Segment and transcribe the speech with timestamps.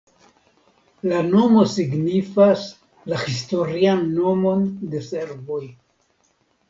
[1.09, 2.65] La nomo signifas
[3.13, 5.61] la historian nomon de serboj.